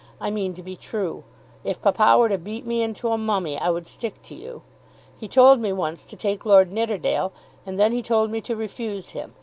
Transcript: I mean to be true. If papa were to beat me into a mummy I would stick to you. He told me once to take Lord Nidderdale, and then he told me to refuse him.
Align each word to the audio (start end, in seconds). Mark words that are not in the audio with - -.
I 0.19 0.31
mean 0.31 0.55
to 0.55 0.63
be 0.63 0.75
true. 0.75 1.23
If 1.63 1.79
papa 1.79 2.17
were 2.17 2.29
to 2.29 2.39
beat 2.39 2.65
me 2.65 2.81
into 2.81 3.09
a 3.09 3.19
mummy 3.19 3.59
I 3.59 3.69
would 3.69 3.85
stick 3.85 4.23
to 4.23 4.33
you. 4.33 4.63
He 5.15 5.27
told 5.27 5.59
me 5.59 5.71
once 5.71 6.05
to 6.05 6.15
take 6.15 6.43
Lord 6.43 6.71
Nidderdale, 6.71 7.31
and 7.67 7.79
then 7.79 7.91
he 7.91 8.01
told 8.01 8.31
me 8.31 8.41
to 8.41 8.55
refuse 8.55 9.09
him. 9.09 9.35